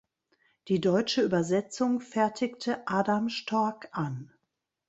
[0.67, 4.31] Die deutsche Übersetzung fertigte Adam Storck an.